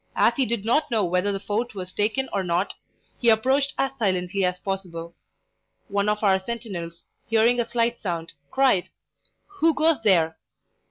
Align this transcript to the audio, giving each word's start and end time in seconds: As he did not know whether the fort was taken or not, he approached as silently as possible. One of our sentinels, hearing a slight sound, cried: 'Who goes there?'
As 0.15 0.33
he 0.35 0.47
did 0.47 0.65
not 0.65 0.89
know 0.89 1.05
whether 1.05 1.31
the 1.31 1.39
fort 1.39 1.75
was 1.75 1.93
taken 1.93 2.27
or 2.33 2.41
not, 2.43 2.73
he 3.19 3.29
approached 3.29 3.75
as 3.77 3.91
silently 3.99 4.43
as 4.43 4.57
possible. 4.57 5.13
One 5.89 6.09
of 6.09 6.23
our 6.23 6.39
sentinels, 6.39 7.03
hearing 7.27 7.59
a 7.61 7.69
slight 7.69 7.99
sound, 7.99 8.33
cried: 8.49 8.89
'Who 9.59 9.75
goes 9.75 10.01
there?' 10.03 10.37